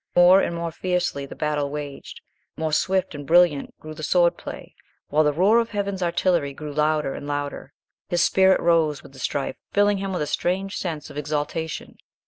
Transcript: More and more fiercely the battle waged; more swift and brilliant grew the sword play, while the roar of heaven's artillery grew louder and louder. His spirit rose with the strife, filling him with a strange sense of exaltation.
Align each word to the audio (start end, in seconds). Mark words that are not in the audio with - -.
More 0.15 0.41
and 0.41 0.55
more 0.55 0.71
fiercely 0.71 1.27
the 1.27 1.35
battle 1.35 1.69
waged; 1.69 2.21
more 2.57 2.73
swift 2.73 3.13
and 3.13 3.23
brilliant 3.23 3.77
grew 3.79 3.93
the 3.93 4.01
sword 4.01 4.35
play, 4.35 4.73
while 5.09 5.23
the 5.23 5.31
roar 5.31 5.59
of 5.59 5.69
heaven's 5.69 6.01
artillery 6.01 6.53
grew 6.53 6.73
louder 6.73 7.13
and 7.13 7.27
louder. 7.27 7.71
His 8.07 8.23
spirit 8.23 8.59
rose 8.61 9.03
with 9.03 9.13
the 9.13 9.19
strife, 9.19 9.57
filling 9.73 9.99
him 9.99 10.11
with 10.11 10.23
a 10.23 10.25
strange 10.25 10.75
sense 10.75 11.11
of 11.11 11.19
exaltation. 11.19 11.97